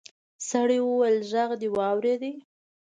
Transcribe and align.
سړي 0.49 0.77
وويل 0.85 1.17
غږ 1.31 1.49
دې 1.61 1.69
واورېد. 1.77 2.21